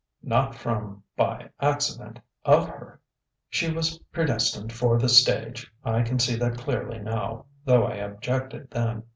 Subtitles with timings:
[0.23, 2.99] "Not from by accident, of her.
[3.49, 8.71] She was predestined for the stage I can see that clearly now, though I objected
[8.71, 9.03] then.